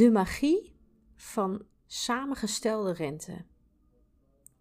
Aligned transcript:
De 0.00 0.10
magie 0.10 0.76
van 1.16 1.66
samengestelde 1.86 2.92
rente. 2.92 3.44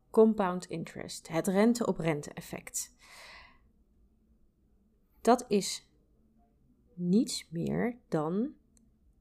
Compound 0.09 0.65
interest, 0.65 1.27
het 1.27 1.47
rente 1.47 1.85
op 1.85 1.97
rente 1.97 2.33
effect. 2.33 2.95
Dat 5.21 5.45
is 5.47 5.89
niets 6.93 7.49
meer 7.49 7.97
dan 8.07 8.53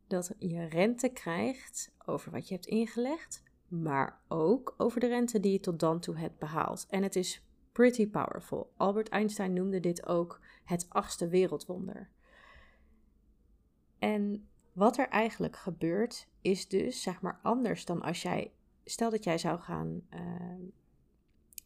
dat 0.07 0.35
je 0.39 0.65
rente 0.65 1.09
krijgt 1.09 1.95
over 2.05 2.31
wat 2.31 2.49
je 2.49 2.55
hebt 2.55 2.67
ingelegd, 2.67 3.43
maar 3.69 4.21
ook 4.29 4.75
over 4.77 5.01
de 5.01 5.07
rente 5.07 5.41
die 5.41 5.53
je 5.53 5.61
tot 5.61 5.81
dan 5.81 6.01
toe 6.01 6.17
hebt 6.17 6.39
behaald. 6.39 6.87
En 6.89 7.03
het 7.03 7.17
is 7.17 7.47
pretty 7.73 8.09
powerful. 8.09 8.73
Albert 8.77 9.09
Einstein 9.09 9.53
noemde 9.53 9.81
dit 9.81 10.07
ook 10.07 10.41
het 10.65 10.87
achtste 10.89 11.29
wereldwonder. 11.29 12.11
En 13.99 14.49
wat 14.79 14.99
er 14.99 15.09
eigenlijk 15.09 15.57
gebeurt, 15.57 16.29
is 16.41 16.69
dus 16.69 17.03
zeg 17.03 17.21
maar 17.21 17.39
anders 17.43 17.85
dan 17.85 18.03
als 18.03 18.23
jij, 18.23 18.53
stel 18.85 19.11
dat 19.11 19.25
jij 19.25 19.39
zou 19.39 19.61
gaan 19.61 20.01
uh, 20.15 20.21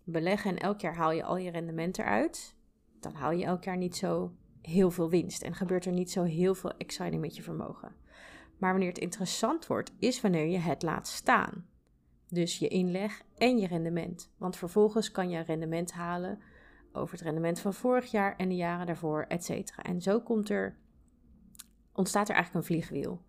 beleggen 0.05 0.51
en 0.51 0.59
elk 0.59 0.81
jaar 0.81 0.97
haal 0.97 1.13
je 1.13 1.25
al 1.25 1.37
je 1.37 1.51
rendement 1.51 1.99
eruit, 1.99 2.57
dan 3.01 3.15
haal 3.15 3.31
je 3.31 3.45
elk 3.45 3.65
jaar 3.65 3.77
niet 3.77 3.97
zo 3.97 4.33
heel 4.63 4.91
veel 4.91 5.11
winst 5.11 5.43
en 5.43 5.55
gebeurt 5.55 5.85
er 5.85 5.93
niet 5.93 6.11
zo 6.11 6.23
heel 6.23 6.55
veel 6.55 6.73
exciting 6.77 7.21
met 7.21 7.37
je 7.37 7.43
vermogen. 7.43 7.95
Maar 8.59 8.71
wanneer 8.71 8.89
het 8.89 8.99
interessant 8.99 9.67
wordt, 9.67 9.93
is 9.99 10.21
wanneer 10.21 10.47
je 10.47 10.59
het 10.59 10.83
laat 10.83 11.09
staan. 11.09 11.67
Dus 12.29 12.59
je 12.59 12.69
inleg 12.69 13.23
en 13.37 13.59
je 13.59 13.67
rendement. 13.67 14.33
Want 14.37 14.57
vervolgens 14.57 15.11
kan 15.11 15.31
je 15.31 15.41
rendement 15.41 15.93
halen 15.93 16.41
over 16.93 17.15
het 17.15 17.25
rendement 17.25 17.61
van 17.61 17.75
vorig 17.75 18.11
jaar 18.11 18.37
en 18.37 18.49
de 18.49 18.57
jaren 18.57 18.87
daarvoor, 18.87 19.25
et 19.29 19.45
cetera. 19.45 19.83
En 19.83 20.03
zo 20.03 20.21
komt 20.21 20.49
er, 20.49 20.77
ontstaat 21.95 22.29
er 22.29 22.35
eigenlijk 22.35 22.65
een 22.65 22.75
vliegwiel. 22.75 23.23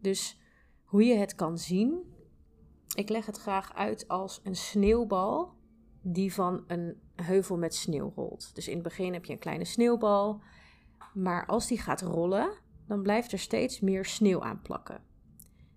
Dus 0.00 0.40
hoe 0.84 1.04
je 1.04 1.16
het 1.16 1.34
kan 1.34 1.58
zien, 1.58 2.14
ik 2.94 3.08
leg 3.08 3.26
het 3.26 3.38
graag 3.38 3.74
uit 3.74 4.08
als 4.08 4.40
een 4.42 4.56
sneeuwbal 4.56 5.54
die 6.02 6.34
van 6.34 6.64
een 6.66 7.00
heuvel 7.16 7.58
met 7.58 7.74
sneeuw 7.74 8.12
rolt. 8.14 8.54
Dus 8.54 8.68
in 8.68 8.74
het 8.74 8.82
begin 8.82 9.12
heb 9.12 9.24
je 9.24 9.32
een 9.32 9.38
kleine 9.38 9.64
sneeuwbal, 9.64 10.42
maar 11.14 11.46
als 11.46 11.66
die 11.66 11.78
gaat 11.78 12.02
rollen, 12.02 12.52
dan 12.86 13.02
blijft 13.02 13.32
er 13.32 13.38
steeds 13.38 13.80
meer 13.80 14.04
sneeuw 14.04 14.42
aan 14.42 14.62
plakken. 14.62 15.02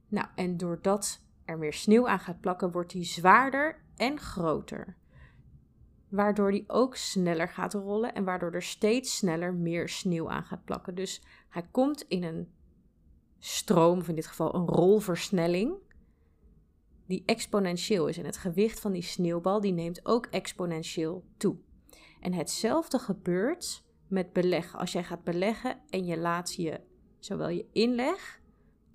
Nou, 0.07 0.27
en 0.35 0.57
doordat 0.57 1.21
er 1.45 1.57
meer 1.57 1.73
sneeuw 1.73 2.07
aan 2.07 2.19
gaat 2.19 2.39
plakken, 2.39 2.71
wordt 2.71 2.91
die 2.91 3.03
zwaarder 3.03 3.81
en 3.95 4.19
groter. 4.19 4.97
Waardoor 6.09 6.51
die 6.51 6.63
ook 6.67 6.95
sneller 6.95 7.49
gaat 7.49 7.73
rollen 7.73 8.13
en 8.13 8.23
waardoor 8.23 8.51
er 8.51 8.63
steeds 8.63 9.17
sneller 9.17 9.53
meer 9.53 9.89
sneeuw 9.89 10.29
aan 10.29 10.43
gaat 10.43 10.63
plakken. 10.63 10.95
Dus 10.95 11.23
hij 11.49 11.67
komt 11.71 12.05
in 12.07 12.23
een 12.23 12.51
stroom, 13.39 13.99
of 13.99 14.07
in 14.07 14.15
dit 14.15 14.27
geval 14.27 14.55
een 14.55 14.67
rolversnelling, 14.67 15.75
die 17.05 17.23
exponentieel 17.25 18.07
is. 18.07 18.17
En 18.17 18.25
het 18.25 18.37
gewicht 18.37 18.79
van 18.79 18.91
die 18.91 19.01
sneeuwbal 19.01 19.61
die 19.61 19.73
neemt 19.73 20.05
ook 20.05 20.25
exponentieel 20.25 21.25
toe. 21.37 21.57
En 22.21 22.33
hetzelfde 22.33 22.99
gebeurt 22.99 23.83
met 24.07 24.33
beleggen. 24.33 24.79
Als 24.79 24.91
jij 24.91 25.03
gaat 25.03 25.23
beleggen 25.23 25.79
en 25.89 26.05
je 26.05 26.17
laat 26.17 26.53
je 26.53 26.81
zowel 27.19 27.49
je 27.49 27.65
inleg 27.71 28.41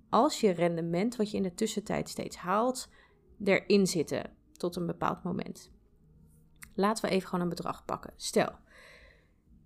als 0.08 0.40
je 0.40 0.50
rendement, 0.50 1.16
wat 1.16 1.30
je 1.30 1.36
in 1.36 1.42
de 1.42 1.54
tussentijd 1.54 2.08
steeds 2.08 2.36
haalt, 2.36 2.88
erin 3.44 3.86
zitten 3.86 4.36
tot 4.52 4.76
een 4.76 4.86
bepaald 4.86 5.22
moment. 5.22 5.70
Laten 6.74 7.04
we 7.04 7.10
even 7.10 7.28
gewoon 7.28 7.44
een 7.44 7.50
bedrag 7.50 7.84
pakken. 7.84 8.12
Stel, 8.16 8.52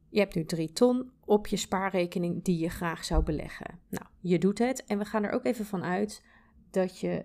je 0.09 0.19
hebt 0.19 0.35
nu 0.35 0.45
3 0.45 0.73
ton 0.73 1.13
op 1.25 1.47
je 1.47 1.57
spaarrekening 1.57 2.45
die 2.45 2.59
je 2.59 2.69
graag 2.69 3.05
zou 3.05 3.23
beleggen. 3.23 3.79
Nou, 3.89 4.07
je 4.21 4.39
doet 4.39 4.59
het 4.59 4.85
en 4.85 4.99
we 4.99 5.05
gaan 5.05 5.25
er 5.25 5.33
ook 5.33 5.45
even 5.45 5.65
van 5.65 5.85
uit 5.85 6.25
dat 6.71 7.01
je 7.01 7.25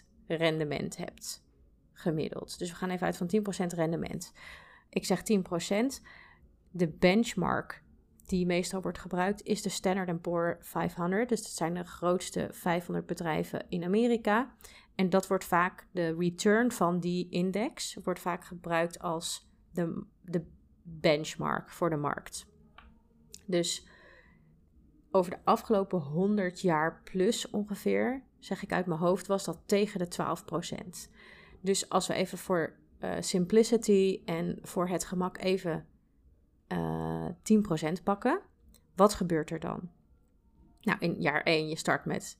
10% 0.00 0.04
rendement 0.26 0.96
hebt 0.96 1.44
gemiddeld. 1.92 2.58
Dus 2.58 2.70
we 2.70 2.76
gaan 2.76 2.90
even 2.90 3.06
uit 3.06 3.16
van 3.16 3.30
10% 3.64 3.66
rendement. 3.66 4.32
Ik 4.88 5.04
zeg 5.04 5.20
10%. 5.20 6.02
De 6.70 6.88
benchmark 6.88 7.84
die 8.26 8.46
meestal 8.46 8.82
wordt 8.82 8.98
gebruikt 8.98 9.42
is 9.42 9.62
de 9.62 9.68
Standard 9.68 10.20
Poor 10.20 10.56
500. 10.60 11.28
Dus 11.28 11.42
dat 11.42 11.52
zijn 11.52 11.74
de 11.74 11.84
grootste 11.84 12.48
500 12.50 13.06
bedrijven 13.06 13.66
in 13.68 13.84
Amerika. 13.84 14.54
En 14.94 15.10
dat 15.10 15.26
wordt 15.26 15.44
vaak, 15.44 15.86
de 15.92 16.14
return 16.18 16.72
van 16.72 17.00
die 17.00 17.28
index, 17.28 17.96
wordt 18.04 18.20
vaak 18.20 18.44
gebruikt 18.44 18.98
als 18.98 19.50
de, 19.70 20.04
de 20.22 20.44
benchmark 20.82 21.70
voor 21.70 21.90
de 21.90 21.96
markt. 21.96 22.46
Dus 23.46 23.88
over 25.10 25.30
de 25.30 25.38
afgelopen 25.44 25.98
100 25.98 26.60
jaar 26.60 27.00
plus 27.04 27.50
ongeveer, 27.50 28.22
zeg 28.38 28.62
ik 28.62 28.72
uit 28.72 28.86
mijn 28.86 29.00
hoofd, 29.00 29.26
was 29.26 29.44
dat 29.44 29.62
tegen 29.66 29.98
de 29.98 30.08
12%. 31.06 31.12
Dus 31.60 31.88
als 31.88 32.06
we 32.06 32.14
even 32.14 32.38
voor 32.38 32.76
uh, 33.00 33.14
simplicity 33.20 34.22
en 34.24 34.58
voor 34.62 34.88
het 34.88 35.04
gemak 35.04 35.38
even 35.38 35.86
uh, 36.68 37.26
eh, 37.26 37.32
10% 37.98 38.02
pakken, 38.02 38.40
wat 38.94 39.14
gebeurt 39.14 39.50
er 39.50 39.60
dan? 39.60 39.90
Nou, 40.80 40.98
in 41.00 41.20
jaar 41.20 41.42
1 41.42 41.68
je 41.68 41.76
start 41.76 42.04
met 42.04 42.38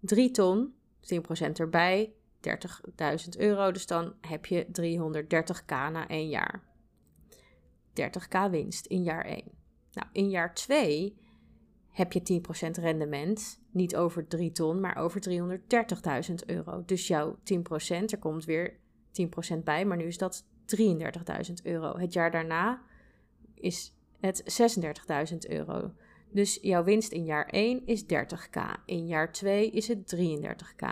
3 0.00 0.30
ton, 0.30 0.74
10% 1.00 1.52
erbij, 1.52 2.12
30.000 2.40 3.28
euro. 3.38 3.70
Dus 3.70 3.86
dan 3.86 4.14
heb 4.20 4.46
je 4.46 4.66
330k 4.66 5.66
na 5.66 6.08
1 6.08 6.28
jaar. 6.28 6.62
30k 8.00 8.50
winst 8.50 8.86
in 8.86 9.02
jaar 9.02 9.24
1. 9.24 9.44
Nou, 9.92 10.08
in 10.12 10.30
jaar 10.30 10.54
2 10.54 11.16
heb 11.90 12.12
je 12.12 12.42
10% 12.68 12.70
rendement, 12.70 13.60
niet 13.70 13.96
over 13.96 14.28
3 14.28 14.52
ton, 14.52 14.80
maar 14.80 14.96
over 14.96 15.20
330.000 16.28 16.34
euro. 16.46 16.82
Dus 16.84 17.06
jouw 17.06 17.36
10%, 17.36 17.38
er 18.06 18.18
komt 18.18 18.44
weer 18.44 18.80
10% 19.56 19.58
bij, 19.64 19.84
maar 19.84 19.96
nu 19.96 20.04
is 20.04 20.18
dat 20.18 20.44
33.000 20.76 21.52
euro. 21.62 21.98
Het 21.98 22.12
jaar 22.12 22.30
daarna 22.30 22.82
is 23.62 23.94
het 24.20 24.62
36.000 25.32 25.36
euro. 25.48 25.92
Dus 26.30 26.58
jouw 26.62 26.84
winst 26.84 27.12
in 27.12 27.24
jaar 27.24 27.46
1 27.46 27.86
is 27.86 28.02
30k. 28.02 28.60
In 28.84 29.06
jaar 29.06 29.32
2 29.32 29.70
is 29.70 29.88
het 29.88 30.16
33k. 30.16 30.88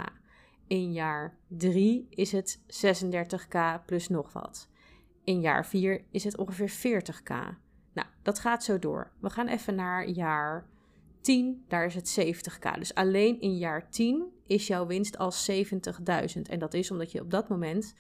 In 0.67 0.93
jaar 0.93 1.39
3 1.47 2.07
is 2.11 2.33
het 2.33 2.61
36k 2.87 3.85
plus 3.87 4.09
nog 4.09 4.33
wat. 4.33 4.69
In 5.25 5.41
jaar 5.41 5.67
4 5.67 6.05
is 6.11 6.25
het 6.25 6.37
ongeveer 6.37 6.71
40k. 6.71 7.35
Nou, 7.93 8.09
dat 8.23 8.39
gaat 8.39 8.65
zo 8.65 8.79
door. 8.79 9.13
We 9.21 9.31
gaan 9.31 9.49
even 9.49 9.75
naar 9.75 10.09
jaar 10.09 10.67
10, 11.21 11.65
daar 11.69 11.85
is 11.85 11.95
het 11.95 12.21
70k. 12.21 12.79
Dus 12.79 12.95
alleen 12.95 13.41
in 13.41 13.57
jaar 13.57 13.91
10 13.91 14.25
is 14.47 14.67
jouw 14.67 14.87
winst 14.87 15.19
al 15.19 15.33
70.000. 15.51 16.43
En 16.43 16.59
dat 16.59 16.75
is 16.75 16.91
omdat 16.91 17.13
je 17.13 17.21
op 17.21 17.31
dat 17.31 17.49
moment 17.49 17.95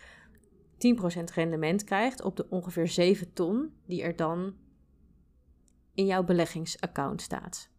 10% 0.80 1.34
rendement 1.34 1.84
krijgt 1.84 2.22
op 2.22 2.36
de 2.36 2.48
ongeveer 2.48 2.88
7 2.88 3.32
ton 3.32 3.72
die 3.86 4.02
er 4.02 4.16
dan 4.16 4.54
in 5.94 6.06
jouw 6.06 6.24
beleggingsaccount 6.24 7.22
staat. 7.22 7.70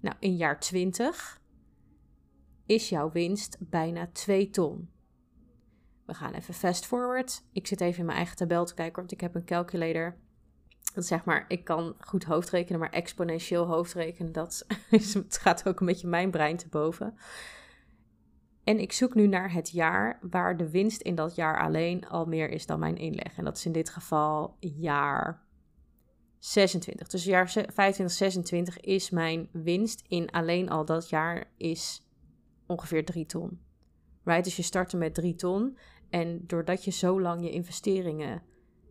Nou, 0.00 0.16
in 0.18 0.36
jaar 0.36 0.60
20 0.60 1.40
is 2.66 2.88
jouw 2.88 3.10
winst 3.10 3.56
bijna 3.60 4.08
2 4.12 4.50
ton. 4.50 4.88
We 6.06 6.14
gaan 6.14 6.34
even 6.34 6.54
fast 6.54 6.86
forward. 6.86 7.42
Ik 7.52 7.66
zit 7.66 7.80
even 7.80 7.98
in 7.98 8.04
mijn 8.04 8.18
eigen 8.18 8.36
tabel 8.36 8.64
te 8.64 8.74
kijken, 8.74 8.96
want 8.96 9.12
ik 9.12 9.20
heb 9.20 9.34
een 9.34 9.44
calculator. 9.44 10.16
Dat 10.94 11.06
zeg 11.06 11.24
maar, 11.24 11.44
ik 11.48 11.64
kan 11.64 11.94
goed 11.98 12.24
hoofdrekenen, 12.24 12.80
maar 12.80 12.90
exponentieel 12.90 13.66
hoofdrekenen, 13.66 14.32
dat 14.32 14.66
is, 14.90 15.14
het 15.14 15.38
gaat 15.38 15.68
ook 15.68 15.80
een 15.80 15.86
beetje 15.86 16.08
mijn 16.08 16.30
brein 16.30 16.56
te 16.56 16.68
boven. 16.68 17.18
En 18.64 18.78
ik 18.78 18.92
zoek 18.92 19.14
nu 19.14 19.26
naar 19.26 19.52
het 19.52 19.70
jaar 19.70 20.18
waar 20.30 20.56
de 20.56 20.70
winst 20.70 21.00
in 21.00 21.14
dat 21.14 21.34
jaar 21.34 21.60
alleen 21.60 22.08
al 22.08 22.26
meer 22.26 22.50
is 22.50 22.66
dan 22.66 22.78
mijn 22.78 22.96
inleg. 22.96 23.36
En 23.36 23.44
dat 23.44 23.56
is 23.56 23.66
in 23.66 23.72
dit 23.72 23.90
geval 23.90 24.56
jaar 24.60 25.42
26. 26.38 27.08
Dus 27.08 27.24
jaar 27.24 27.50
25, 27.50 28.10
26 28.10 28.80
is 28.80 29.10
mijn 29.10 29.48
winst 29.52 30.04
in 30.08 30.30
alleen 30.30 30.70
al 30.70 30.84
dat 30.84 31.08
jaar 31.08 31.52
is 31.56 32.08
ongeveer 32.66 33.04
3 33.04 33.26
ton. 33.26 33.60
Right? 34.24 34.44
Dus 34.44 34.56
je 34.56 34.62
startte 34.62 34.96
met 34.96 35.14
3 35.14 35.34
ton. 35.34 35.78
En 36.10 36.46
doordat 36.46 36.84
je 36.84 36.90
zo 36.90 37.20
lang 37.20 37.42
je 37.42 37.50
investeringen 37.50 38.42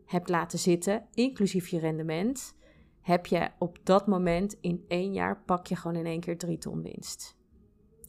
hebt 0.06 0.30
laten 0.30 0.60
zitten, 0.60 1.06
inclusief 1.14 1.68
je 1.68 1.80
rendement, 1.80 2.56
heb 3.02 3.26
je 3.26 3.50
op 3.60 3.78
dat 3.84 4.08
moment 4.08 4.58
in 4.62 4.86
één 4.88 5.14
jaar 5.14 5.44
pak 5.46 5.68
je 5.68 5.76
gewoon 5.76 5.98
in 5.98 6.06
één 6.06 6.20
keer 6.20 6.38
3 6.38 6.58
ton 6.58 6.82
winst. 6.82 7.38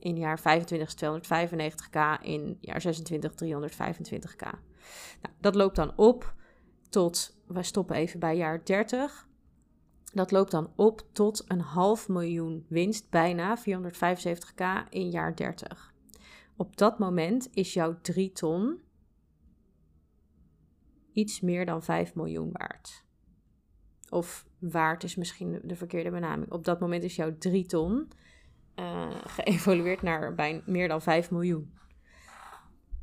In 0.04 0.16
jaar 0.16 0.40
25 0.40 0.88
is 0.88 0.94
295k, 1.04 2.22
in 2.22 2.56
jaar 2.60 2.80
26 2.80 3.32
325k. 3.32 4.42
Nou, 5.22 5.34
dat 5.40 5.54
loopt 5.54 5.76
dan 5.76 5.96
op 5.96 6.34
tot, 6.88 7.36
we 7.46 7.62
stoppen 7.62 7.96
even 7.96 8.20
bij 8.20 8.36
jaar 8.36 8.64
30. 8.64 9.28
Dat 10.12 10.30
loopt 10.30 10.50
dan 10.50 10.72
op 10.76 11.02
tot 11.12 11.44
een 11.48 11.60
half 11.60 12.08
miljoen 12.08 12.66
winst, 12.68 13.10
bijna 13.10 13.58
475k 13.58 14.88
in 14.90 15.10
jaar 15.10 15.36
30. 15.36 15.94
Op 16.56 16.76
dat 16.76 16.98
moment 16.98 17.48
is 17.52 17.72
jouw 17.72 18.00
3 18.00 18.32
ton 18.32 18.80
iets 21.12 21.40
meer 21.40 21.66
dan 21.66 21.82
5 21.82 22.14
miljoen 22.14 22.52
waard. 22.52 23.04
Of 24.10 24.46
waard 24.58 25.04
is 25.04 25.16
misschien 25.16 25.60
de 25.62 25.76
verkeerde 25.76 26.10
benaming. 26.10 26.52
Op 26.52 26.64
dat 26.64 26.80
moment 26.80 27.02
is 27.02 27.16
jouw 27.16 27.38
3 27.38 27.66
ton 27.66 28.08
uh, 28.76 29.10
geëvolueerd 29.24 30.02
naar 30.02 30.34
bijna 30.34 30.62
meer 30.66 30.88
dan 30.88 31.02
5 31.02 31.30
miljoen. 31.30 31.72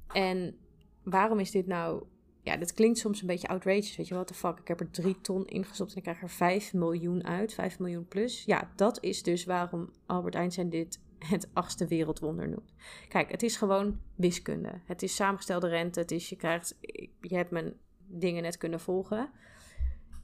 En 0.08 0.58
waarom 1.04 1.40
is 1.40 1.52
dit 1.52 1.68
nou... 1.68 2.04
Ja, 2.44 2.58
dit 2.58 2.74
klinkt 2.74 2.98
soms 2.98 3.22
een 3.22 3.28
beetje 3.28 3.48
outrageous. 3.48 3.96
Weet 3.96 4.08
je, 4.08 4.14
wat 4.16 4.28
de 4.28 4.34
fuck? 4.34 4.60
Ik 4.60 4.68
heb 4.68 4.80
er 4.80 4.92
3 4.92 5.22
ton 5.22 5.46
ingestopt 5.46 5.92
en 5.92 5.98
ik 5.98 6.04
krijg 6.04 6.22
er 6.22 6.30
5 6.30 6.74
miljoen 6.74 7.26
uit. 7.26 7.54
5 7.54 7.80
miljoen 7.80 8.08
plus. 8.08 8.44
Ja, 8.46 8.72
dat 8.76 9.04
is 9.04 9.24
dus 9.24 9.46
waarom 9.46 9.90
Albert 10.06 10.36
Einstein 10.36 10.70
dit 10.70 11.00
het 11.20 11.50
achtste 11.54 11.88
wereldwonder 11.88 12.50
noemt. 12.50 12.74
Kijk, 13.08 13.32
het 13.32 13.44
is 13.44 13.58
gewoon 13.58 14.00
wiskunde. 14.16 14.82
Het 14.86 15.04
is 15.04 15.16
samengestelde 15.16 15.68
rente. 15.68 16.00
Het 16.00 16.12
is, 16.12 16.30
je 16.30 16.36
krijgt... 16.36 16.78
Je 17.22 17.36
hebt 17.36 17.52
mijn 17.52 17.74
dingen 18.08 18.44
net 18.44 18.58
kunnen 18.58 18.80
volgen 18.80 19.32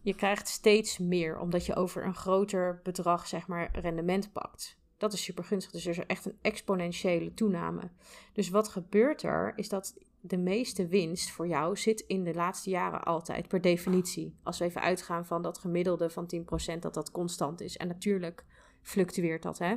je 0.07 0.15
krijgt 0.15 0.47
steeds 0.47 0.97
meer, 0.97 1.39
omdat 1.39 1.65
je 1.65 1.75
over 1.75 2.05
een 2.05 2.15
groter 2.15 2.79
bedrag, 2.83 3.27
zeg 3.27 3.47
maar, 3.47 3.79
rendement 3.79 4.31
pakt. 4.31 4.77
Dat 4.97 5.13
is 5.13 5.23
super 5.23 5.43
gunstig. 5.43 5.71
Dus 5.71 5.85
er 5.85 5.91
is 5.91 6.05
echt 6.05 6.25
een 6.25 6.37
exponentiële 6.41 7.33
toename. 7.33 7.89
Dus 8.33 8.49
wat 8.49 8.67
gebeurt 8.67 9.23
er, 9.23 9.53
is 9.55 9.69
dat 9.69 9.97
de 10.21 10.37
meeste 10.37 10.87
winst 10.87 11.31
voor 11.31 11.47
jou 11.47 11.77
zit 11.77 11.99
in 11.99 12.23
de 12.23 12.33
laatste 12.33 12.69
jaren 12.69 13.03
altijd, 13.03 13.47
per 13.47 13.61
definitie. 13.61 14.37
Als 14.43 14.57
we 14.57 14.65
even 14.65 14.81
uitgaan 14.81 15.25
van 15.25 15.41
dat 15.41 15.57
gemiddelde 15.57 16.09
van 16.09 16.29
10%, 16.75 16.79
dat 16.79 16.93
dat 16.93 17.11
constant 17.11 17.61
is. 17.61 17.77
En 17.77 17.87
natuurlijk 17.87 18.45
fluctueert 18.81 19.43
dat, 19.43 19.57
hè. 19.57 19.75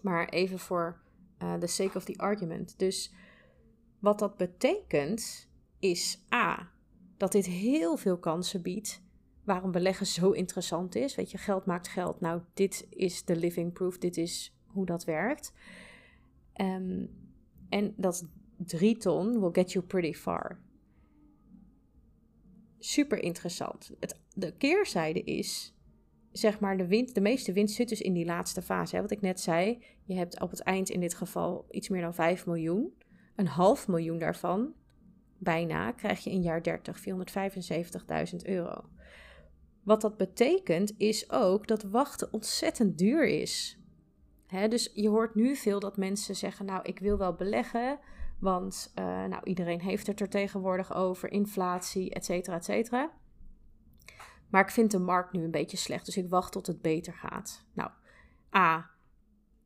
Maar 0.00 0.28
even 0.28 0.58
voor 0.58 1.00
uh, 1.42 1.54
the 1.54 1.66
sake 1.66 1.96
of 1.96 2.04
the 2.04 2.18
argument. 2.18 2.78
Dus 2.78 3.14
wat 3.98 4.18
dat 4.18 4.36
betekent, 4.36 5.50
is 5.78 6.24
A, 6.34 6.70
dat 7.16 7.32
dit 7.32 7.46
heel 7.46 7.96
veel 7.96 8.18
kansen 8.18 8.62
biedt 8.62 9.01
waarom 9.44 9.70
beleggen 9.70 10.06
zo 10.06 10.30
interessant 10.30 10.94
is. 10.94 11.14
Weet 11.14 11.30
je, 11.30 11.38
geld 11.38 11.66
maakt 11.66 11.88
geld. 11.88 12.20
Nou, 12.20 12.40
dit 12.54 12.86
is 12.90 13.24
de 13.24 13.36
living 13.36 13.72
proof. 13.72 13.98
Dit 13.98 14.16
is 14.16 14.54
hoe 14.66 14.86
dat 14.86 15.04
werkt. 15.04 15.52
Um, 16.56 17.10
en 17.68 17.94
dat 17.96 18.28
3 18.56 18.96
ton 18.96 19.40
will 19.40 19.52
get 19.52 19.72
you 19.72 19.84
pretty 19.84 20.12
far. 20.12 20.58
Super 22.78 23.22
interessant. 23.22 23.90
Het, 24.00 24.20
de 24.34 24.52
keerzijde 24.56 25.22
is, 25.22 25.74
zeg 26.32 26.60
maar, 26.60 26.76
de, 26.76 26.86
winst, 26.86 27.14
de 27.14 27.20
meeste 27.20 27.52
winst 27.52 27.74
zit 27.74 27.88
dus 27.88 28.00
in 28.00 28.12
die 28.12 28.24
laatste 28.24 28.62
fase. 28.62 28.96
Hè? 28.96 29.02
Wat 29.02 29.10
ik 29.10 29.20
net 29.20 29.40
zei, 29.40 29.84
je 30.04 30.14
hebt 30.14 30.40
op 30.40 30.50
het 30.50 30.60
eind 30.60 30.90
in 30.90 31.00
dit 31.00 31.14
geval 31.14 31.66
iets 31.70 31.88
meer 31.88 32.02
dan 32.02 32.14
5 32.14 32.46
miljoen. 32.46 32.92
Een 33.36 33.46
half 33.46 33.88
miljoen 33.88 34.18
daarvan, 34.18 34.74
bijna, 35.38 35.92
krijg 35.92 36.24
je 36.24 36.30
in 36.30 36.42
jaar 36.42 36.62
30, 36.62 37.04
475.000 38.32 38.36
euro. 38.42 38.84
Wat 39.82 40.00
dat 40.00 40.16
betekent 40.16 40.94
is 40.96 41.30
ook 41.30 41.66
dat 41.66 41.82
wachten 41.82 42.32
ontzettend 42.32 42.98
duur 42.98 43.24
is. 43.26 43.78
dus 44.68 44.90
je 44.94 45.08
hoort 45.08 45.34
nu 45.34 45.56
veel 45.56 45.80
dat 45.80 45.96
mensen 45.96 46.36
zeggen: 46.36 46.66
Nou, 46.66 46.82
ik 46.82 46.98
wil 46.98 47.18
wel 47.18 47.34
beleggen, 47.34 47.98
want 48.38 48.92
uh, 48.98 49.04
nou, 49.04 49.40
iedereen 49.44 49.80
heeft 49.80 50.06
het 50.06 50.20
er 50.20 50.28
tegenwoordig 50.28 50.94
over, 50.94 51.32
inflatie, 51.32 52.10
et 52.10 52.24
cetera, 52.24 52.56
et 52.56 52.64
cetera. 52.64 53.12
Maar 54.50 54.62
ik 54.62 54.70
vind 54.70 54.90
de 54.90 54.98
markt 54.98 55.32
nu 55.32 55.44
een 55.44 55.50
beetje 55.50 55.76
slecht, 55.76 56.06
dus 56.06 56.16
ik 56.16 56.28
wacht 56.28 56.52
tot 56.52 56.66
het 56.66 56.82
beter 56.82 57.14
gaat. 57.14 57.64
Nou, 57.72 57.90
A, 58.56 58.90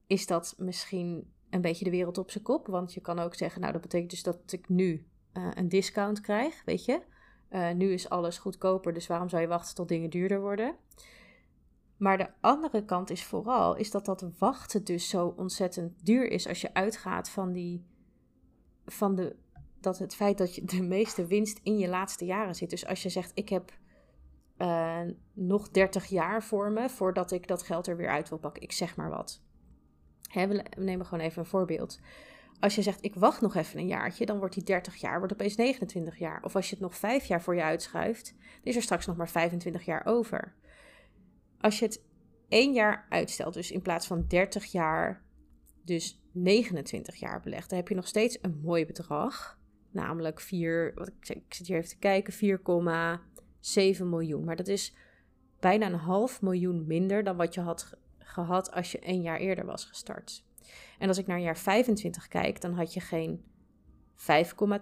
is 0.07 0.27
dat 0.27 0.55
misschien 0.59 1.33
een 1.51 1.61
beetje 1.61 1.85
de 1.85 1.91
wereld 1.91 2.19
op 2.19 2.31
zijn 2.31 2.45
kop? 2.45 2.67
Want 2.67 2.95
je 2.95 3.01
kan 3.01 3.19
ook 3.19 3.35
zeggen: 3.35 3.61
Nou, 3.61 3.73
dat 3.73 3.83
betekent 3.83 4.11
dus 4.11 4.23
dat 4.23 4.53
ik 4.53 4.69
nu 4.69 5.07
uh, 5.33 5.49
een 5.55 5.69
discount 5.69 6.21
krijg, 6.21 6.62
weet 6.65 6.85
je. 6.85 7.03
Uh, 7.51 7.71
nu 7.71 7.93
is 7.93 8.09
alles 8.09 8.39
goedkoper, 8.39 8.93
dus 8.93 9.07
waarom 9.07 9.29
zou 9.29 9.43
je 9.43 9.49
wachten 9.49 9.75
tot 9.75 9.89
dingen 9.89 10.11
duurder 10.11 10.41
worden? 10.41 10.75
Maar 11.97 12.19
de 12.19 12.31
andere 12.41 12.85
kant 12.85 13.11
is 13.11 13.25
vooral 13.25 13.77
is 13.77 13.91
dat 13.91 14.05
dat 14.05 14.25
wachten 14.39 14.85
dus 14.85 15.09
zo 15.09 15.35
ontzettend 15.37 16.07
duur 16.07 16.31
is 16.31 16.49
als 16.49 16.61
je 16.61 16.75
uitgaat 16.75 17.29
van 17.29 17.53
die 17.53 17.85
van 18.85 19.15
de 19.15 19.37
dat 19.81 19.99
het 19.99 20.15
feit 20.15 20.39
dat 20.39 20.55
je 20.55 20.65
de 20.65 20.83
meeste 20.83 21.27
winst 21.27 21.61
in 21.63 21.79
je 21.79 21.89
laatste 21.89 22.25
jaren 22.25 22.55
zit. 22.55 22.71
Dus 22.71 22.87
als 22.87 23.03
je 23.03 23.09
zegt 23.09 23.33
ik 23.35 23.49
heb 23.49 23.73
uh, 24.59 25.01
nog 25.33 25.69
30 25.69 26.07
jaar 26.07 26.43
voor 26.43 26.71
me 26.71 26.89
voordat 26.89 27.31
ik 27.31 27.49
dat 27.49 27.63
geld 27.63 27.87
er 27.87 27.97
weer 27.97 28.09
uit 28.09 28.29
wil 28.29 28.39
pakken, 28.39 28.63
ik 28.63 28.73
zeg 28.73 28.97
maar 28.97 29.11
wat. 29.11 29.43
Hè, 30.31 30.49
we 30.49 30.65
nemen 30.77 31.07
gewoon 31.07 31.25
even 31.25 31.39
een 31.39 31.49
voorbeeld. 31.49 32.01
Als 32.61 32.75
je 32.75 32.82
zegt, 32.82 33.05
ik 33.05 33.14
wacht 33.14 33.41
nog 33.41 33.55
even 33.55 33.79
een 33.79 33.87
jaartje, 33.87 34.26
dan 34.26 34.38
wordt 34.38 34.55
die 34.55 34.64
30 34.64 34.97
jaar 34.97 35.19
wordt 35.19 35.32
opeens 35.32 35.56
29 35.56 36.19
jaar. 36.19 36.43
Of 36.43 36.56
als 36.56 36.69
je 36.69 36.75
het 36.75 36.85
nog 36.85 36.97
5 36.97 37.25
jaar 37.25 37.43
voor 37.43 37.55
je 37.55 37.62
uitschuift, 37.62 38.35
dan 38.38 38.62
is 38.62 38.76
er 38.76 38.82
straks 38.82 39.06
nog 39.06 39.17
maar 39.17 39.29
25 39.29 39.85
jaar 39.85 40.06
over. 40.06 40.55
Als 41.61 41.79
je 41.79 41.85
het 41.85 42.03
één 42.49 42.73
jaar 42.73 43.06
uitstelt, 43.08 43.55
dus 43.55 43.70
in 43.70 43.82
plaats 43.82 44.06
van 44.06 44.25
30 44.29 44.64
jaar, 44.64 45.23
dus 45.85 46.20
29 46.32 47.14
jaar 47.17 47.41
belegt, 47.41 47.69
dan 47.69 47.79
heb 47.79 47.88
je 47.88 47.94
nog 47.94 48.06
steeds 48.06 48.38
een 48.43 48.61
mooi 48.62 48.87
bedrag. 48.87 49.59
Namelijk 49.91 50.41
4, 50.41 50.93
wat 50.94 51.09
ik, 51.09 51.29
ik 51.29 51.55
zit 51.55 51.67
hier 51.67 51.76
even 51.76 51.88
te 51.88 51.99
kijken, 51.99 52.59
4,7 53.99 54.05
miljoen. 54.05 54.44
Maar 54.44 54.56
dat 54.56 54.69
is 54.69 54.94
bijna 55.61 55.87
een 55.87 55.94
half 55.94 56.43
miljoen 56.43 56.87
minder 56.87 57.25
dan 57.25 57.37
wat 57.37 57.55
je 57.55 57.61
had 57.61 57.99
gehad 58.19 58.73
als 58.73 58.93
je 58.93 58.99
een 59.09 59.23
jaar 59.23 59.38
eerder 59.38 59.67
was 59.67 59.85
gestart. 59.85 60.46
En 60.99 61.09
als 61.09 61.19
ik 61.19 61.27
naar 61.27 61.41
jaar 61.41 61.59
25 61.59 62.29
kijk, 62.29 62.61
dan 62.61 62.73
had 62.73 62.95
je 62.95 63.01
geen 63.01 63.45
5,2 64.17 64.25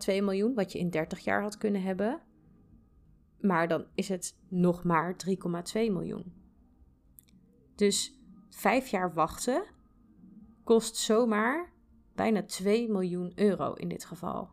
miljoen, 0.06 0.54
wat 0.54 0.72
je 0.72 0.78
in 0.78 0.90
30 0.90 1.18
jaar 1.18 1.42
had 1.42 1.58
kunnen 1.58 1.82
hebben. 1.82 2.20
Maar 3.40 3.68
dan 3.68 3.86
is 3.94 4.08
het 4.08 4.36
nog 4.48 4.84
maar 4.84 5.16
3,2 5.28 5.34
miljoen. 5.72 6.32
Dus 7.74 8.20
vijf 8.50 8.86
jaar 8.86 9.14
wachten 9.14 9.64
kost 10.64 10.96
zomaar 10.96 11.72
bijna 12.14 12.42
2 12.42 12.90
miljoen 12.90 13.32
euro 13.34 13.72
in 13.72 13.88
dit 13.88 14.04
geval. 14.04 14.50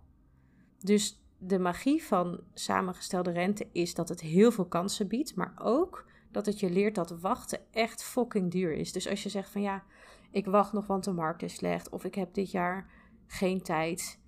Dus 0.79 1.21
de 1.37 1.59
magie 1.59 2.03
van 2.03 2.39
samengestelde 2.53 3.31
rente 3.31 3.67
is 3.71 3.93
dat 3.93 4.09
het 4.09 4.21
heel 4.21 4.51
veel 4.51 4.65
kansen 4.65 5.07
biedt, 5.07 5.35
maar 5.35 5.53
ook 5.61 6.05
dat 6.31 6.45
het 6.45 6.59
je 6.59 6.69
leert 6.69 6.95
dat 6.95 7.19
wachten 7.19 7.59
echt 7.71 8.03
fucking 8.03 8.51
duur 8.51 8.73
is. 8.73 8.91
Dus 8.91 9.07
als 9.07 9.23
je 9.23 9.29
zegt 9.29 9.49
van 9.49 9.61
ja, 9.61 9.83
ik 10.31 10.45
wacht 10.45 10.73
nog, 10.73 10.87
want 10.87 11.03
de 11.03 11.11
markt 11.11 11.43
is 11.43 11.55
slecht. 11.55 11.89
Of 11.89 12.03
ik 12.03 12.15
heb 12.15 12.33
dit 12.33 12.51
jaar 12.51 12.91
geen 13.27 13.61
tijd. 13.61 14.19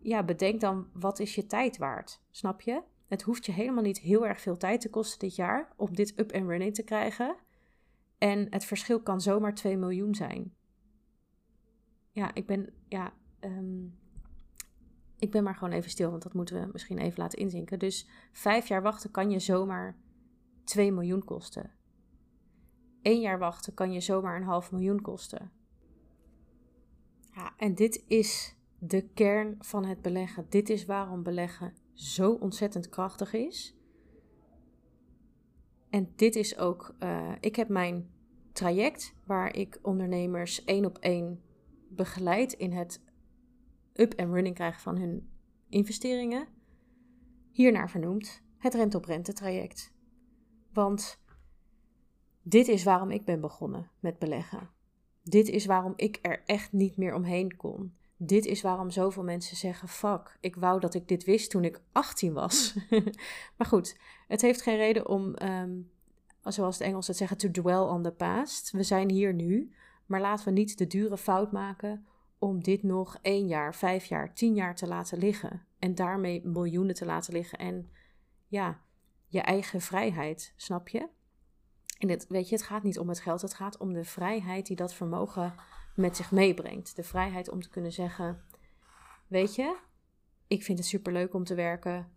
Ja, 0.00 0.24
bedenk 0.24 0.60
dan, 0.60 0.88
wat 0.92 1.18
is 1.18 1.34
je 1.34 1.46
tijd 1.46 1.78
waard? 1.78 2.22
Snap 2.30 2.60
je? 2.60 2.82
Het 3.06 3.22
hoeft 3.22 3.46
je 3.46 3.52
helemaal 3.52 3.82
niet 3.82 3.98
heel 3.98 4.26
erg 4.26 4.40
veel 4.40 4.56
tijd 4.56 4.80
te 4.80 4.90
kosten 4.90 5.18
dit 5.18 5.36
jaar 5.36 5.72
om 5.76 5.94
dit 5.94 6.18
up 6.18 6.30
en 6.30 6.46
running 6.46 6.74
te 6.74 6.82
krijgen. 6.82 7.36
En 8.18 8.46
het 8.50 8.64
verschil 8.64 9.00
kan 9.00 9.20
zomaar 9.20 9.54
2 9.54 9.76
miljoen 9.76 10.14
zijn. 10.14 10.54
Ja, 12.10 12.34
ik 12.34 12.46
ben, 12.46 12.72
ja, 12.88 13.12
um, 13.40 13.98
ik 15.18 15.30
ben 15.30 15.42
maar 15.42 15.54
gewoon 15.54 15.72
even 15.72 15.90
stil, 15.90 16.10
want 16.10 16.22
dat 16.22 16.34
moeten 16.34 16.60
we 16.60 16.68
misschien 16.72 16.98
even 16.98 17.18
laten 17.18 17.38
inzinken. 17.38 17.78
Dus 17.78 18.08
vijf 18.32 18.68
jaar 18.68 18.82
wachten 18.82 19.10
kan 19.10 19.30
je 19.30 19.38
zomaar 19.38 19.96
2 20.64 20.92
miljoen 20.92 21.24
kosten. 21.24 21.70
Eén 23.02 23.20
jaar 23.20 23.38
wachten 23.38 23.74
kan 23.74 23.92
je 23.92 24.00
zomaar 24.00 24.36
een 24.36 24.46
half 24.46 24.72
miljoen 24.72 25.00
kosten. 25.00 25.52
Ja, 27.34 27.54
en 27.56 27.74
dit 27.74 28.04
is 28.06 28.56
de 28.78 29.08
kern 29.14 29.56
van 29.58 29.84
het 29.84 30.02
beleggen. 30.02 30.46
Dit 30.48 30.70
is 30.70 30.84
waarom 30.84 31.22
beleggen 31.22 31.74
zo 31.92 32.32
ontzettend 32.32 32.88
krachtig 32.88 33.32
is. 33.32 33.76
En 35.90 36.12
dit 36.16 36.36
is 36.36 36.58
ook, 36.58 36.94
uh, 37.00 37.32
ik 37.40 37.56
heb 37.56 37.68
mijn 37.68 38.10
traject 38.52 39.14
waar 39.26 39.56
ik 39.56 39.78
ondernemers 39.82 40.64
één 40.64 40.84
op 40.84 40.98
één 40.98 41.42
begeleid 41.88 42.52
in 42.52 42.72
het 42.72 43.02
up 43.94 44.12
en 44.12 44.32
running 44.32 44.54
krijgen 44.54 44.80
van 44.80 44.96
hun 44.96 45.28
investeringen. 45.68 46.48
Hiernaar 47.50 47.90
vernoemd 47.90 48.42
het 48.56 48.74
rente 48.74 48.96
op 48.96 49.04
rente 49.04 49.32
traject. 49.32 49.92
Want 50.72 51.21
dit 52.42 52.68
is 52.68 52.84
waarom 52.84 53.10
ik 53.10 53.24
ben 53.24 53.40
begonnen 53.40 53.90
met 54.00 54.18
beleggen. 54.18 54.70
Dit 55.22 55.48
is 55.48 55.66
waarom 55.66 55.92
ik 55.96 56.18
er 56.22 56.42
echt 56.46 56.72
niet 56.72 56.96
meer 56.96 57.14
omheen 57.14 57.56
kon. 57.56 57.94
Dit 58.16 58.46
is 58.46 58.62
waarom 58.62 58.90
zoveel 58.90 59.22
mensen 59.22 59.56
zeggen: 59.56 59.88
fuck, 59.88 60.36
ik 60.40 60.56
wou 60.56 60.80
dat 60.80 60.94
ik 60.94 61.08
dit 61.08 61.24
wist 61.24 61.50
toen 61.50 61.64
ik 61.64 61.80
18 61.92 62.32
was. 62.32 62.74
maar 63.56 63.66
goed, 63.66 63.98
het 64.28 64.40
heeft 64.40 64.62
geen 64.62 64.76
reden 64.76 65.08
om, 65.08 65.34
ehm, 65.34 65.80
zoals 66.42 66.78
de 66.78 66.84
Engels 66.84 67.06
het 67.06 67.16
zeggen, 67.16 67.36
to 67.36 67.50
dwell 67.50 67.78
on 67.78 68.02
the 68.02 68.12
past. 68.12 68.70
We 68.70 68.82
zijn 68.82 69.10
hier 69.10 69.34
nu, 69.34 69.72
maar 70.06 70.20
laten 70.20 70.44
we 70.44 70.50
niet 70.50 70.78
de 70.78 70.86
dure 70.86 71.18
fout 71.18 71.52
maken 71.52 72.06
om 72.38 72.62
dit 72.62 72.82
nog 72.82 73.18
één 73.22 73.46
jaar, 73.46 73.74
vijf 73.74 74.04
jaar, 74.04 74.34
tien 74.34 74.54
jaar 74.54 74.74
te 74.74 74.86
laten 74.86 75.18
liggen. 75.18 75.66
En 75.78 75.94
daarmee 75.94 76.46
miljoenen 76.46 76.94
te 76.94 77.04
laten 77.04 77.32
liggen. 77.32 77.58
En 77.58 77.90
ja, 78.46 78.80
je 79.26 79.40
eigen 79.40 79.80
vrijheid, 79.80 80.54
snap 80.56 80.88
je? 80.88 81.08
En 82.02 82.08
het, 82.08 82.26
weet 82.28 82.48
je, 82.48 82.54
het 82.54 82.64
gaat 82.64 82.82
niet 82.82 82.98
om 82.98 83.08
het 83.08 83.20
geld, 83.20 83.42
het 83.42 83.54
gaat 83.54 83.76
om 83.76 83.92
de 83.92 84.04
vrijheid 84.04 84.66
die 84.66 84.76
dat 84.76 84.94
vermogen 84.94 85.54
met 85.94 86.16
zich 86.16 86.30
meebrengt. 86.30 86.96
De 86.96 87.02
vrijheid 87.02 87.50
om 87.50 87.62
te 87.62 87.68
kunnen 87.68 87.92
zeggen: 87.92 88.44
Weet 89.26 89.54
je, 89.54 89.76
ik 90.46 90.62
vind 90.62 90.78
het 90.78 90.86
superleuk 90.86 91.34
om 91.34 91.44
te 91.44 91.54
werken, 91.54 92.12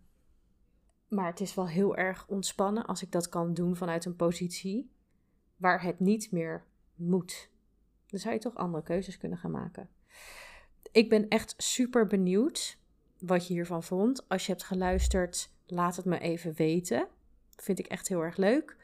maar 1.08 1.26
het 1.26 1.40
is 1.40 1.54
wel 1.54 1.68
heel 1.68 1.96
erg 1.96 2.26
ontspannen 2.28 2.86
als 2.86 3.02
ik 3.02 3.12
dat 3.12 3.28
kan 3.28 3.54
doen 3.54 3.76
vanuit 3.76 4.04
een 4.04 4.16
positie 4.16 4.90
waar 5.56 5.82
het 5.82 6.00
niet 6.00 6.32
meer 6.32 6.64
moet. 6.94 7.50
Dan 8.06 8.20
zou 8.20 8.34
je 8.34 8.40
toch 8.40 8.54
andere 8.54 8.82
keuzes 8.82 9.18
kunnen 9.18 9.38
gaan 9.38 9.50
maken. 9.50 9.88
Ik 10.92 11.08
ben 11.08 11.28
echt 11.28 11.54
super 11.56 12.06
benieuwd 12.06 12.78
wat 13.18 13.46
je 13.46 13.54
hiervan 13.54 13.82
vond. 13.82 14.28
Als 14.28 14.46
je 14.46 14.52
hebt 14.52 14.64
geluisterd, 14.64 15.50
laat 15.66 15.96
het 15.96 16.04
me 16.04 16.18
even 16.18 16.54
weten. 16.54 17.08
Vind 17.56 17.78
ik 17.78 17.86
echt 17.86 18.08
heel 18.08 18.20
erg 18.20 18.36
leuk. 18.36 18.76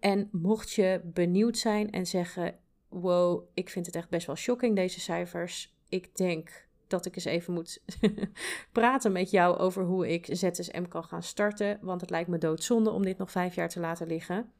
En 0.00 0.28
mocht 0.32 0.72
je 0.72 1.00
benieuwd 1.04 1.58
zijn 1.58 1.90
en 1.90 2.06
zeggen: 2.06 2.58
Wow, 2.88 3.48
ik 3.54 3.70
vind 3.70 3.86
het 3.86 3.94
echt 3.94 4.08
best 4.08 4.26
wel 4.26 4.36
shocking, 4.36 4.76
deze 4.76 5.00
cijfers. 5.00 5.76
Ik 5.88 6.16
denk 6.16 6.68
dat 6.86 7.06
ik 7.06 7.14
eens 7.14 7.24
even 7.24 7.52
moet 7.52 7.82
praten 8.72 9.12
met 9.12 9.30
jou 9.30 9.58
over 9.58 9.84
hoe 9.84 10.08
ik 10.08 10.26
ZSM 10.30 10.84
kan 10.84 11.04
gaan 11.04 11.22
starten. 11.22 11.78
Want 11.82 12.00
het 12.00 12.10
lijkt 12.10 12.28
me 12.28 12.38
doodzonde 12.38 12.90
om 12.90 13.02
dit 13.02 13.18
nog 13.18 13.30
vijf 13.30 13.54
jaar 13.54 13.68
te 13.68 13.80
laten 13.80 14.06
liggen. 14.06 14.52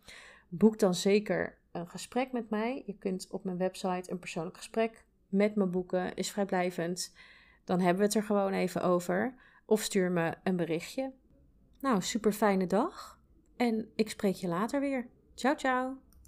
Boek 0.48 0.78
dan 0.78 0.94
zeker 0.94 1.58
een 1.72 1.88
gesprek 1.88 2.32
met 2.32 2.50
mij. 2.50 2.82
Je 2.86 2.96
kunt 2.98 3.26
op 3.30 3.44
mijn 3.44 3.58
website 3.58 4.10
een 4.10 4.18
persoonlijk 4.18 4.56
gesprek 4.56 5.04
met 5.28 5.54
me 5.54 5.66
boeken. 5.66 6.14
Is 6.14 6.30
vrijblijvend. 6.30 7.14
Dan 7.64 7.80
hebben 7.80 7.98
we 7.98 8.04
het 8.04 8.14
er 8.14 8.22
gewoon 8.22 8.52
even 8.52 8.82
over. 8.82 9.34
Of 9.66 9.82
stuur 9.82 10.10
me 10.10 10.34
een 10.44 10.56
berichtje. 10.56 11.12
Nou, 11.80 12.02
super 12.02 12.32
fijne 12.32 12.66
dag. 12.66 13.20
En 13.56 13.90
ik 13.94 14.10
spreek 14.10 14.34
je 14.34 14.48
later 14.48 14.80
weer. 14.80 15.08
Tchau, 15.40 15.54
tchau! 15.54 16.09